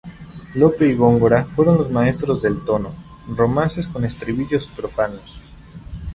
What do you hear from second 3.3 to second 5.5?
romances con estribillos profanos.